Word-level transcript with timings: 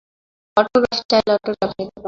Autograph 0.57 0.99
চাইলে 1.09 1.31
autograph 1.33 1.71
নিতে 1.71 1.83
পারেন। 1.83 1.99